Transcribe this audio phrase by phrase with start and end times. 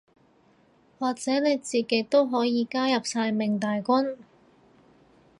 [0.97, 4.17] 或者你自己都可以加入曬命大軍